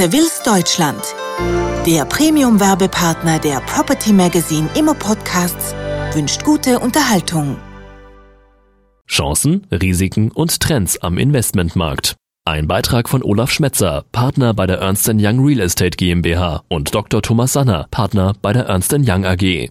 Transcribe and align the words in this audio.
Seville's 0.00 0.42
Deutschland. 0.42 1.14
Der 1.86 2.06
Premium-Werbepartner 2.06 3.38
der 3.38 3.60
Property 3.60 4.14
Magazine 4.14 4.66
Immo 4.74 4.94
Podcasts 4.94 5.74
wünscht 6.14 6.42
gute 6.42 6.78
Unterhaltung. 6.78 7.58
Chancen, 9.06 9.66
Risiken 9.70 10.30
und 10.30 10.58
Trends 10.58 10.96
am 11.02 11.18
Investmentmarkt. 11.18 12.16
Ein 12.46 12.66
Beitrag 12.66 13.10
von 13.10 13.22
Olaf 13.22 13.50
Schmetzer, 13.50 14.06
Partner 14.10 14.54
bei 14.54 14.66
der 14.66 14.78
Ernst 14.78 15.06
Young 15.06 15.44
Real 15.44 15.60
Estate 15.60 15.98
GmbH 15.98 16.62
und 16.68 16.94
Dr. 16.94 17.20
Thomas 17.20 17.52
Sanner, 17.52 17.86
Partner 17.90 18.32
bei 18.40 18.54
der 18.54 18.64
Ernst 18.64 18.94
Young 18.94 19.26
AG. 19.26 19.68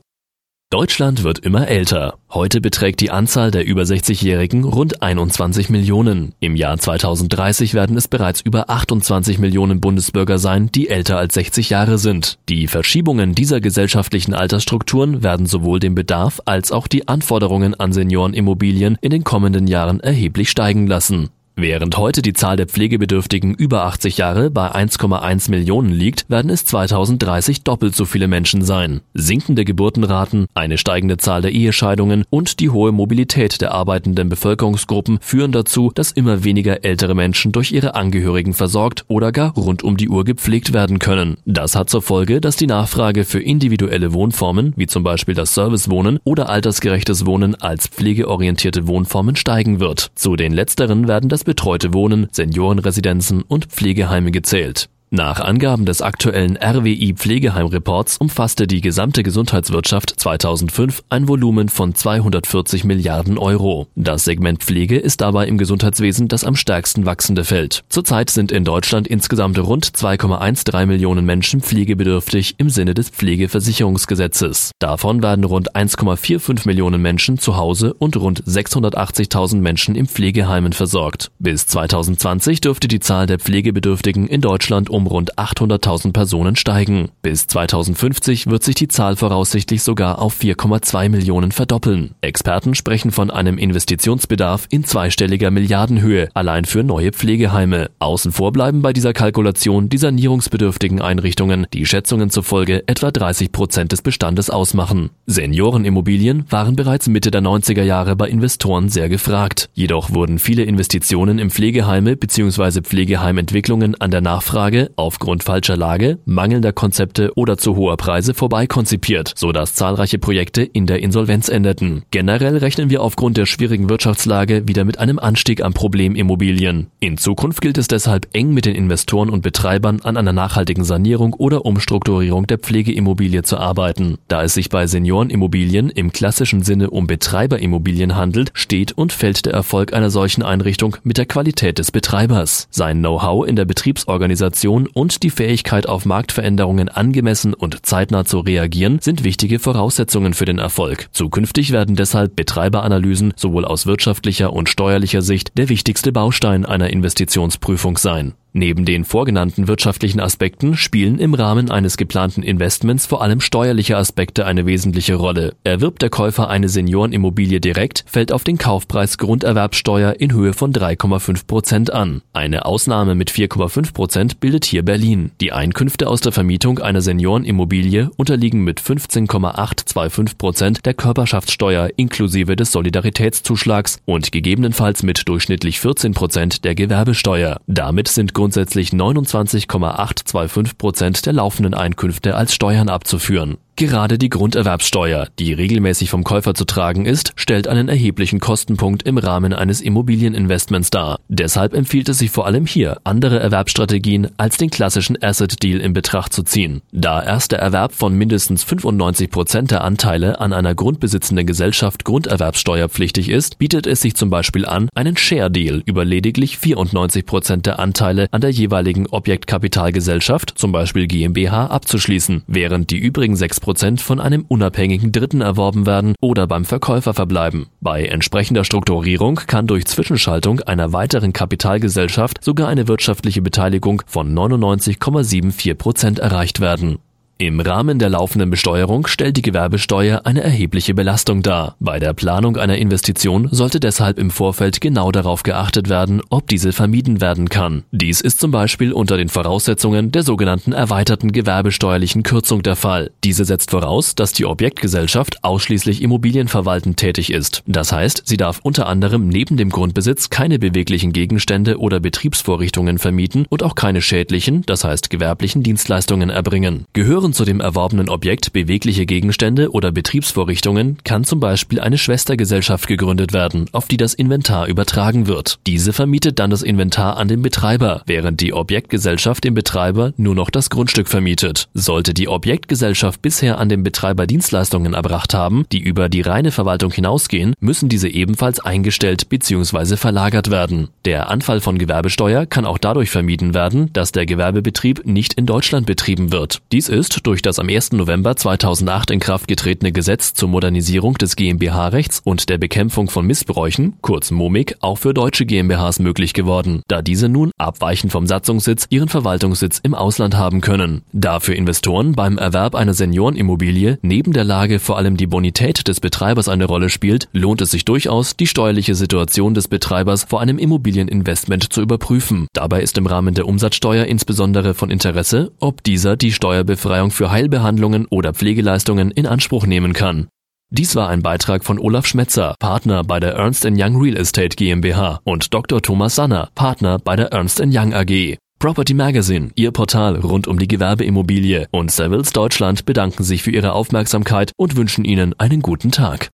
Deutschland 0.72 1.24
wird 1.24 1.40
immer 1.40 1.68
älter. 1.68 2.20
Heute 2.30 2.62
beträgt 2.62 3.00
die 3.00 3.10
Anzahl 3.10 3.50
der 3.50 3.66
über 3.66 3.82
60-Jährigen 3.82 4.66
rund 4.66 5.02
21 5.02 5.72
Millionen. 5.72 6.36
Im 6.40 6.56
Jahr 6.56 6.78
2030 6.78 7.74
werden 7.74 7.98
es 7.98 8.08
bereits 8.08 8.42
über 8.42 8.70
28 8.70 9.40
Millionen 9.40 9.82
Bundesbürger 9.82 10.38
sein, 10.38 10.71
die 10.71 10.88
älter 10.90 11.18
als 11.18 11.34
60 11.34 11.71
Jahre 11.71 11.98
sind. 11.98 12.38
Die 12.50 12.68
Verschiebungen 12.68 13.34
dieser 13.34 13.62
gesellschaftlichen 13.62 14.36
Altersstrukturen 14.36 15.24
werden 15.24 15.48
sowohl 15.48 15.79
den 15.79 15.96
Bedarf 15.96 16.40
als 16.46 16.71
auch 16.71 16.88
die 16.88 17.07
Anforderungen 17.07 17.74
an 17.74 17.92
Seniorenimmobilien 17.92 18.96
in 19.01 19.10
den 19.10 19.24
kommenden 19.24 19.65
Jahren 19.65 20.00
erheblich 20.01 20.51
steigen 20.51 20.86
lassen. 20.86 21.32
Während 21.62 21.98
heute 21.98 22.22
die 22.22 22.32
Zahl 22.32 22.56
der 22.56 22.68
Pflegebedürftigen 22.68 23.54
über 23.54 23.84
80 23.84 24.16
Jahre 24.18 24.50
bei 24.50 24.72
1,1 24.72 25.52
Millionen 25.52 25.92
liegt, 25.92 26.30
werden 26.30 26.50
es 26.50 26.64
2030 26.64 27.64
doppelt 27.64 27.94
so 27.94 28.06
viele 28.06 28.30
Menschen 28.30 28.62
sein. 28.62 29.02
Sinkende 29.14 29.66
Geburtenraten, 29.66 30.46
eine 30.54 30.78
steigende 30.78 31.18
Zahl 31.18 31.42
der 31.42 31.52
Ehescheidungen 31.52 32.23
und 32.30 32.62
die 32.62 32.70
hohe 32.70 32.94
Mobilität 32.94 33.59
der 33.59 33.73
arbeitenden 33.73 34.30
Bevölkerungsgruppen 34.30 35.20
führen 35.20 35.52
dazu, 35.52 35.92
dass 35.94 36.14
immer 36.14 36.45
weniger 36.45 36.86
ältere 36.86 37.14
Menschen 37.14 37.52
durch 37.52 37.73
ihre 37.73 37.94
Angehörigen 37.94 38.54
versorgt 38.54 39.04
oder 39.10 39.34
gar 39.34 39.54
rund 39.54 39.84
um 39.84 39.98
die 39.98 40.08
Uhr 40.08 40.23
gepflegt 40.23 40.72
werden 40.72 40.98
können. 40.98 41.36
Das 41.46 41.76
hat 41.76 41.90
zur 41.90 42.02
Folge, 42.02 42.40
dass 42.40 42.56
die 42.56 42.68
Nachfrage 42.68 43.26
für 43.26 43.42
individuelle 43.42 44.14
Wohnformen, 44.14 44.72
wie 44.78 44.88
zum 44.88 45.04
Beispiel 45.04 45.36
das 45.36 45.56
Servicewohnen 45.56 46.20
oder 46.23 46.48
altersgerechtes 46.48 47.26
Wohnen 47.26 47.56
als 47.56 47.90
pflegeorientierte 47.90 48.88
Wohnformen 48.88 49.36
steigen 49.36 49.82
wird. 49.82 50.12
Zu 50.16 50.38
den 50.38 50.54
letzteren 50.54 51.10
werden 51.10 51.28
das 51.28 51.48
betreute 51.50 51.95
Wohnen, 51.95 52.28
Seniorenresidenzen 52.31 53.42
und 53.42 53.66
Pflegeheime 53.66 54.30
gezählt. 54.30 54.88
Nach 55.12 55.40
Angaben 55.40 55.86
des 55.86 56.04
aktuellen 56.04 56.56
RWI 56.56 57.14
Pflegeheimreports 57.16 58.18
umfasste 58.18 58.68
die 58.68 58.80
gesamte 58.80 59.24
Gesundheitswirtschaft 59.24 60.14
2005 60.20 61.04
ein 61.10 61.28
Volumen 61.28 61.70
von 61.70 61.96
240 61.96 62.84
Milliarden 62.84 63.40
Euro. 63.40 63.88
Das 63.96 64.24
Segment 64.26 64.64
Pflege 64.64 65.00
ist 65.00 65.22
dabei 65.22 65.48
im 65.48 65.58
Gesundheitswesen 65.58 66.28
das 66.28 66.44
am 66.44 66.56
stärksten 66.56 67.08
wachsende 67.08 67.44
Feld. 67.44 67.84
Zurzeit 67.90 68.30
sind 68.30 68.52
in 68.52 68.64
Deutschland 68.64 69.08
insgesamt 69.08 69.58
rund 69.58 69.88
2,13 69.88 70.86
Millionen 70.86 71.26
Menschen 71.26 71.62
pflegebedürftig 71.62 72.54
im 72.60 72.70
Sinne 72.70 72.94
des 72.94 73.10
Pflegeversicherungsgesetzes. 73.10 74.73
Davon 74.78 75.23
werden 75.23 75.44
rund 75.44 75.76
1,45 75.76 76.68
Millionen 76.68 77.02
Menschen 77.02 77.40
zu 77.40 77.58
Hause 77.58 77.96
und 77.96 78.16
rund 78.16 78.44
680.000 78.44 79.56
Menschen 79.56 79.96
im 79.96 80.08
Pflegeheimen 80.08 80.73
versorgt. 80.73 81.32
Bis 81.40 81.66
2020 81.66 82.62
dürfte 82.62 82.88
die 82.88 83.00
Zahl 83.00 83.26
der 83.26 83.40
Pflegebedürftigen 83.40 84.28
in 84.28 84.42
Deutschland 84.42 84.92
um 84.92 84.98
um 85.00 85.08
rund 85.08 85.38
800.000 85.39 86.11
Personen 86.11 86.55
steigen. 86.58 87.09
Bis 87.22 87.47
2050 87.47 88.47
wird 88.47 88.64
sich 88.64 88.75
die 88.75 88.89
Zahl 88.89 89.16
voraussichtlich 89.16 89.81
sogar 89.81 90.19
auf 90.19 90.38
4,2 90.39 91.08
Millionen 91.08 91.53
verdoppeln. 91.53 92.16
Experten 92.22 92.75
sprechen 92.75 93.11
von 93.11 93.31
einem 93.31 93.58
Investitionsbedarf 93.58 94.67
in 94.70 94.83
zweistelliger 94.83 95.52
Milliardenhöhe 95.52 96.27
allein 96.33 96.66
für 96.66 96.83
neue 96.83 97.11
Pflegeheime. 97.11 97.89
Außen 98.00 98.33
vor 98.33 98.52
bleiben 98.52 98.81
bei 98.81 98.92
dieser 98.92 99.14
Kalkulation 99.14 99.88
die 99.88 99.97
sanierungsbedürftigen 99.97 101.02
Einrichtungen, 101.02 101.66
die 101.73 101.86
Schätzungen 101.86 102.30
zufolge 102.30 102.83
etwa 102.88 103.11
30 103.11 103.53
Prozent 103.53 103.94
des 103.94 104.02
Bestandes 104.02 104.50
ausmachen. 104.50 105.11
Seniorenimmobilien 105.30 106.45
waren 106.50 106.76
bereits 106.76 107.08
Mitte 107.08 107.30
der 107.30 107.44
90er 107.44 107.84
Jahre 107.84 108.16
bei 108.16 108.28
Investoren 108.28 108.90
sehr 108.90 109.10
gefragt. 109.10 109.70
Jedoch 109.76 110.12
wurden 110.12 110.40
viele 110.40 110.64
Investitionen 110.64 111.38
in 111.38 111.52
Pflegeheime 111.52 112.17
bzw. 112.17 112.82
Pflegeheimentwicklungen 112.82 113.94
an 114.02 114.10
der 114.10 114.22
Nachfrage 114.22 114.89
aufgrund 114.95 115.44
falscher 115.44 115.78
Lage, 115.78 116.18
mangelnder 116.26 116.73
Konzepte 116.73 117.32
oder 117.36 117.60
zu 117.60 117.76
hoher 117.76 117.95
Preise 117.95 118.34
vorbeikonzipiert, 118.34 119.34
so 119.36 119.52
dass 119.52 119.76
zahlreiche 119.76 120.18
Projekte 120.18 120.64
in 120.64 120.88
der 120.88 121.04
Insolvenz 121.04 121.48
endeten. 121.48 122.02
Generell 122.10 122.58
rechnen 122.58 122.89
wir 122.89 123.04
aufgrund 123.04 123.38
der 123.38 123.45
schwierigen 123.45 123.88
Wirtschaftslage 123.88 124.68
wieder 124.68 124.84
mit 124.84 124.98
einem 124.98 125.20
Anstieg 125.20 125.64
an 125.64 125.73
Problemimmobilien. 125.73 126.88
In 127.00 127.18
Zukunft 127.18 127.62
gilt 127.62 127.78
es 127.78 127.88
deshalb 127.88 128.28
eng 128.34 128.51
mit 128.56 128.66
den 128.66 128.73
Investoren 128.73 129.29
und 129.29 129.44
Betreibern 129.44 130.00
an 130.03 130.18
einer 130.18 130.34
nachhaltigen 130.34 130.84
Sanierung 130.84 131.34
oder 131.35 131.66
Umstrukturierung 131.66 132.47
der 132.47 132.57
Pflegeimmobilie 132.57 133.44
zu 133.44 133.57
arbeiten. 133.57 134.18
Da 134.28 134.41
es 134.41 134.56
sich 134.56 134.69
bei 134.69 134.88
Seniorenimmobilien 135.19 135.90
im 135.90 136.13
klassischen 136.13 136.63
Sinne 136.63 136.91
um 136.91 137.06
Betreiberimmobilien 137.06 138.16
handelt, 138.16 138.52
steht 138.53 138.94
und 138.94 139.12
fällt 139.12 139.46
der 139.46 139.53
Erfolg 139.53 139.91
einer 139.91 140.09
solchen 140.09 140.44
Einrichtung 140.44 140.96
mit 141.03 141.18
der 141.18 141.25
Qualität 141.25 141.78
des 141.78 141.91
Betreibers. 141.91 142.69
Sein 142.72 143.00
Know-how 143.00 143.46
in 143.46 143.57
der 143.57 143.66
Betriebsorganisation 143.66 144.88
und 144.88 145.24
die 145.24 145.30
Fähigkeit 145.30 145.90
auf 145.90 146.06
Marktveränderungen 146.06 146.88
angemessen 146.88 147.53
und 147.53 147.85
zeitnah 147.85 148.24
zu 148.24 148.40
reagieren 148.40 149.00
sind 149.02 149.25
wichtige 149.25 149.59
Voraussetzungen 149.59 150.34
für 150.34 150.46
den 150.46 150.57
Erfolg. 150.57 151.09
Zukünftig 151.12 151.72
werden 151.72 151.97
deshalb 151.97 152.38
Betreiberanalysen 152.38 153.34
sowohl 153.36 153.66
aus 153.66 153.86
wirtschaftlicher 153.86 154.53
und 154.53 154.69
steuerlicher 154.69 155.22
Sicht 155.22 155.57
der 155.57 155.68
wichtigste 155.68 156.13
Baustein 156.13 156.66
einer 156.66 156.91
Investitionsprüfung 156.91 157.97
sein. 157.97 158.36
Neben 158.51 158.83
den 158.83 159.05
vorgenannten 159.05 159.67
wirtschaftlichen 159.67 160.19
Aspekten 160.19 160.75
spielen 160.75 161.19
im 161.19 161.35
Rahmen 161.35 161.69
eines 161.69 161.97
geplanten 161.97 162.41
Investments 162.41 163.05
vor 163.05 163.21
allem 163.21 163.41
steuerliche 163.41 163.95
Aspekte 163.95 164.45
eine 164.45 164.65
wesentliche 164.65 165.15
Rolle. 165.15 165.53
Erwirbt 165.63 166.01
der 166.01 166.09
Käufer 166.09 166.49
eine 166.49 166.67
Seniorenimmobilie 166.67 167.59
direkt, 167.59 168.03
fällt 168.07 168.31
auf 168.31 168.43
den 168.43 168.57
Kaufpreis 168.57 169.19
Grunderwerbsteuer 169.19 170.15
in 170.19 170.33
Höhe 170.33 170.53
von 170.53 170.73
3,5 170.73 171.45
Prozent 171.45 171.93
an. 171.93 172.21
Eine 172.33 172.65
Ausnahme 172.65 173.13
mit 173.13 173.29
4,5 173.29 173.93
Prozent 173.93 174.39
bildet 174.39 174.65
hier 174.65 174.83
Berlin. 174.83 175.31
Die 175.41 175.51
Einkünfte 175.51 176.07
aus 176.07 176.21
der 176.21 176.31
Vermietung 176.31 176.79
einer 176.79 177.01
Seniorenimmobilie 177.01 178.09
unterliegen 178.17 178.63
mit 178.63 178.79
15,825 178.79 180.38
Prozent 180.39 180.85
der 180.88 180.95
Körperschaftssteuer 180.95 181.89
inklusive 181.97 182.55
des 182.55 182.71
Solidaritätszuschlags 182.71 183.99
und 184.05 184.31
gegebenenfalls 184.31 185.03
mit 185.03 185.27
durchschnittlich 185.27 185.79
14 185.79 186.15
Prozent 186.15 186.65
der 186.65 186.73
Gewerbesteuer. 186.73 187.61
Damit 187.67 188.07
sind 188.07 188.33
grundsätzlich 188.39 188.94
29,825 188.94 190.77
Prozent 190.77 191.25
der 191.25 191.33
laufenden 191.33 191.73
Einkünfte 191.73 192.38
als 192.38 192.53
Steuern 192.53 192.88
abzuführen. 192.88 193.57
Gerade 193.79 194.17
die 194.17 194.28
Grunderwerbsteuer, 194.28 195.29
die 195.40 195.53
regelmäßig 195.53 196.09
vom 196.09 196.25
Käufer 196.25 196.53
zu 196.53 196.66
tragen 196.66 197.06
ist, 197.06 197.31
stellt 197.38 197.66
einen 197.66 197.88
erheblichen 197.88 198.41
Kostenpunkt 198.41 199.03
im 199.03 199.17
Rahmen 199.17 199.53
eines 199.53 199.79
Immobilieninvestments 199.79 200.90
dar. 200.90 201.22
Deshalb 201.29 201.73
empfiehlt 201.73 202.09
es 202.09 202.18
sich 202.18 202.29
vor 202.29 202.45
allem 202.45 202.66
hier, 202.66 202.97
andere 203.06 203.39
Erwerbsstrategien 203.39 204.31
als 204.35 204.57
den 204.57 204.69
klassischen 204.69 205.18
Asset 205.23 205.63
Deal 205.63 205.79
in 205.79 205.94
Betracht 205.94 206.34
zu 206.34 206.44
ziehen. 206.44 206.81
Da 206.91 207.23
erst 207.23 207.53
der 207.53 207.59
Erwerb 207.59 207.94
von 207.94 208.13
mindestens 208.16 208.66
95 208.66 209.31
Prozent 209.31 209.72
der 209.72 209.85
Anteile 209.85 210.41
an 210.41 210.51
einer 210.51 210.75
grundbesitzenden 210.75 211.47
Gesellschaft 211.47 212.03
grunderwerbsteuerpflichtig 212.03 213.29
ist, 213.29 213.59
bietet 213.59 213.88
es 213.88 214.01
sich 214.01 214.13
zum 214.13 214.29
Beispiel 214.29 214.66
an, 214.66 214.89
einen 214.94 215.16
Share 215.16 215.50
Deal 215.50 215.81
über 215.85 216.03
lediglich 216.03 216.57
94 216.57 217.25
Prozent 217.25 217.66
der 217.66 217.79
Anteile 217.79 218.28
an 218.31 218.41
der 218.41 218.51
jeweiligen 218.51 219.07
Objektkapitalgesellschaft, 219.07 220.51
zum 220.57 220.73
Beispiel 220.73 221.07
GmbH, 221.07 221.68
abzuschließen, 221.68 222.44
während 222.45 222.89
die 222.89 222.97
übrigen 222.97 223.38
6 223.38 223.69
Prozent 223.69 224.02
von 224.02 224.19
einem 224.19 224.46
unabhängigen 224.47 225.12
Dritten 225.12 225.41
erworben 225.41 225.85
werden 225.85 226.16
oder 226.22 226.47
beim 226.47 226.66
Verkäufer 226.66 227.13
verbleiben. 227.13 227.68
Bei 227.81 228.03
entsprechender 228.03 228.63
Strukturierung 228.63 229.35
kann 229.46 229.68
durch 229.68 229.85
Zwischenschaltung 229.85 230.62
einer 230.62 230.91
weiteren 230.91 231.34
Kapitalgesellschaft 231.34 232.44
sogar 232.44 232.68
eine 232.68 232.88
wirtschaftliche 232.88 233.44
Beteiligung 233.44 234.02
von 234.07 234.34
99,74 234.34 235.75
Prozent 235.75 236.18
erreicht 236.18 236.62
werden. 236.62 236.98
Im 237.41 237.62
Rahmen 237.62 238.00
der 238.00 238.09
laufenden 238.09 238.50
Besteuerung 238.50 239.07
stellt 239.07 239.38
die 239.38 239.41
Gewerbesteuer 239.41 240.25
eine 240.25 240.44
erhebliche 240.44 240.94
Belastung 240.94 241.41
dar. 241.41 241.77
Bei 241.80 241.97
der 241.97 242.12
Planung 242.12 242.57
einer 242.57 242.77
Investition 242.77 243.47
sollte 243.50 243.80
deshalb 243.80 244.19
im 244.19 244.30
Vorfeld 244.30 244.81
genau 244.81 245.09
darauf 245.09 245.44
geachtet 245.44 245.88
werden, 245.88 246.21
ob 246.30 246.47
diese 246.50 246.74
vermieden 246.74 247.21
werden 247.21 247.47
kann. 247.47 247.83
Dies 247.91 248.19
ist 248.19 248.41
zum 248.41 248.51
Beispiel 248.51 248.91
unter 248.91 249.15
den 249.15 249.30
Voraussetzungen 249.30 250.12
der 250.12 250.24
sogenannten 250.24 250.74
erweiterten 250.74 251.31
gewerbesteuerlichen 251.31 252.24
Kürzung 252.24 252.62
der 252.62 252.75
Fall. 252.75 253.12
Diese 253.24 253.45
setzt 253.45 253.71
voraus, 253.71 254.15
dass 254.15 254.33
die 254.33 254.44
Objektgesellschaft 254.44 255.41
ausschließlich 255.41 256.01
immobilienverwaltend 256.01 256.97
tätig 256.97 257.31
ist. 257.31 257.63
Das 257.68 257.94
heißt, 257.94 258.24
sie 258.25 258.36
darf 258.36 258.59
unter 258.63 258.88
anderem 258.88 259.30
neben 259.30 259.56
dem 259.56 259.69
Grundbesitz 259.69 260.30
keine 260.30 260.59
beweglichen 260.59 261.13
Gegenstände 261.13 261.77
oder 261.80 262.01
Betriebsvorrichtungen 262.01 262.97
vermieten 262.97 263.45
und 263.47 263.63
auch 263.63 263.75
keine 263.75 264.01
schädlichen, 264.01 264.63
das 264.65 264.83
heißt 264.83 265.09
gewerblichen 265.09 265.63
Dienstleistungen 265.63 266.30
erbringen. 266.30 266.83
Gehören 266.91 267.28
Gehören 267.29 267.45
zu 267.45 267.45
dem 267.45 267.59
erworbenen 267.59 268.09
Objekt 268.09 268.53
bewegliche 268.53 269.05
Gegenstände 269.05 269.71
oder 269.71 269.91
Betriebsvorrichtungen, 269.91 270.97
kann 271.03 271.25
zum 271.25 271.39
Beispiel 271.39 271.79
eine 271.79 271.99
Schwestergesellschaft 271.99 272.87
gegründet 272.87 273.33
werden, 273.33 273.67
auf 273.71 273.87
die 273.87 273.97
das 273.97 274.15
Inventar 274.15 274.65
übertragen 274.65 275.27
wird. 275.27 275.59
Diese 275.67 275.93
vermietet 275.93 276.39
dann 276.39 276.49
das 276.49 276.63
Inventar 276.63 277.17
an 277.17 277.27
den 277.27 277.43
Betreiber, 277.43 278.01
während 278.07 278.41
die 278.41 278.51
Objektgesellschaft 278.51 279.43
dem 279.43 279.53
Betreiber 279.53 280.13
nur 280.17 280.33
noch 280.33 280.49
das 280.49 280.71
Grundstück 280.71 281.07
vermietet. 281.07 281.69
Sollte 281.75 282.15
die 282.15 282.27
Objektgesellschaft 282.27 283.21
bisher 283.21 283.59
an 283.59 283.69
den 283.69 283.83
Betreiber 283.83 284.25
Dienstleistungen 284.25 284.95
erbracht 284.95 285.35
haben, 285.35 285.65
die 285.71 285.79
über 285.79 286.09
die 286.09 286.21
reine 286.21 286.51
Verwaltung 286.51 286.91
hinausgehen, 286.91 287.53
müssen 287.59 287.89
diese 287.89 288.09
ebenfalls 288.09 288.59
eingestellt 288.59 289.29
bzw. 289.29 289.97
verlagert 289.97 290.49
werden. 290.49 290.87
Der 291.05 291.29
Anfall 291.29 291.61
von 291.61 291.77
Gewerbesteuer 291.77 292.47
kann 292.47 292.65
auch 292.65 292.79
dadurch 292.79 293.11
vermieden 293.11 293.53
werden, 293.53 293.93
dass 293.93 294.11
der 294.11 294.25
Gewerbebetrieb 294.25 295.05
nicht 295.05 295.35
in 295.35 295.45
Deutschland 295.45 295.85
betrieben 295.85 296.31
wird. 296.31 296.61
Dies 296.71 296.89
ist 296.89 297.19
durch 297.24 297.42
das 297.42 297.60
am 297.60 297.69
1. 297.69 297.94
November 297.94 298.36
2008 298.36 299.12
in 299.12 299.19
Kraft 299.19 299.48
getretene 299.48 299.92
Gesetz 299.92 300.33
zur 300.33 300.50
Modernisierung 300.50 301.16
des 301.16 301.36
GmbH-Rechts 301.36 302.21
und 302.24 302.50
der 302.50 302.57
Bekämpfung 302.57 303.10
von 303.10 303.25
Missbräuchen, 303.25 303.98
kurz 304.01 304.31
MOMIG, 304.31 304.75
auch 304.81 304.98
für 304.98 305.13
deutsche 305.13 305.45
GmbHs 305.45 306.00
möglich 306.00 306.33
geworden, 306.33 306.81
da 306.88 307.01
diese 307.01 307.30
nun, 307.30 307.51
abweichend 307.57 308.12
vom 308.12 308.27
Satzungssitz, 308.27 308.88
ihren 308.89 309.10
Verwaltungssitz 309.10 309.80
im 309.83 309.95
Ausland 309.95 310.38
haben 310.38 310.62
können. 310.62 311.01
Da 311.13 311.39
für 311.39 311.54
Investoren 311.54 312.13
beim 312.13 312.38
Erwerb 312.38 312.75
einer 312.75 312.94
Seniorenimmobilie 312.94 314.00
neben 314.01 314.33
der 314.33 314.44
Lage 314.44 314.80
vor 314.80 314.98
allem 314.98 315.18
die 315.18 315.27
Bonität 315.27 315.88
des 315.88 316.00
Betreibers 316.00 316.50
eine 316.50 316.65
Rolle 316.65 316.89
spielt, 316.89 317.30
lohnt 317.33 317.62
es 317.62 317.72
sich 317.72 317.86
durchaus, 317.86 318.36
die 318.36 318.48
steuerliche 318.48 318.95
Situation 318.95 319.54
des 319.54 319.68
Betreibers 319.68 320.25
vor 320.25 320.42
einem 320.42 320.57
Immobilieninvestment 320.57 321.72
zu 321.72 321.81
überprüfen. 321.81 322.48
Dabei 322.54 322.81
ist 322.81 322.98
im 322.98 323.07
Rahmen 323.07 323.33
der 323.33 323.48
Umsatzsteuer 323.48 324.06
insbesondere 324.06 324.74
von 324.74 324.89
Interesse, 324.89 325.51
ob 325.60 325.83
dieser 325.83 326.18
die 326.18 326.31
Steuerbefreiung 326.31 327.08
für 327.11 327.31
Heilbehandlungen 327.31 328.06
oder 328.09 328.33
Pflegeleistungen 328.33 329.11
in 329.11 329.25
Anspruch 329.25 329.65
nehmen 329.65 329.94
kann. 329.94 330.27
Dies 330.71 330.95
war 330.95 331.09
ein 331.09 331.23
Beitrag 331.23 331.63
von 331.63 331.79
Olaf 331.79 332.06
Schmetzer, 332.06 332.56
Partner 332.59 333.03
bei 333.03 333.19
der 333.19 333.33
Ernst 333.33 333.65
Young 333.65 334.00
Real 334.00 334.17
Estate 334.17 334.56
GmbH 334.56 335.19
und 335.23 335.53
Dr. 335.53 335.81
Thomas 335.81 336.15
Sanner, 336.15 336.50
Partner 336.53 337.00
bei 337.00 337.15
der 337.15 337.31
Ernst 337.31 337.59
Young 337.59 337.94
AG. 337.94 338.38
Property 338.59 338.94
Magazine, 338.94 339.51
Ihr 339.56 339.71
Portal 339.71 340.17
rund 340.17 340.45
um 340.45 340.59
die 340.59 340.67
Gewerbeimmobilie 340.67 341.67
und 341.71 341.91
Savills 341.91 342.33
Deutschland 342.33 342.85
bedanken 342.85 343.23
sich 343.23 343.41
für 343.41 343.51
Ihre 343.51 343.71
Aufmerksamkeit 343.71 344.51
und 344.57 344.75
wünschen 344.75 345.05
Ihnen 345.05 345.33
einen 345.39 345.62
guten 345.62 345.91
Tag. 345.91 346.27